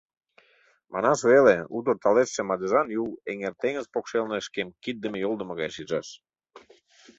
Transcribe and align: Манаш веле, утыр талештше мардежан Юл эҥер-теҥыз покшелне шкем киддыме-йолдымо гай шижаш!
Манаш 0.93 1.19
веле, 1.31 1.57
утыр 1.77 1.95
талештше 2.03 2.41
мардежан 2.43 2.87
Юл 3.01 3.09
эҥер-теҥыз 3.31 3.85
покшелне 3.93 4.39
шкем 4.47 4.67
киддыме-йолдымо 4.83 5.53
гай 5.59 5.69
шижаш! 5.75 6.07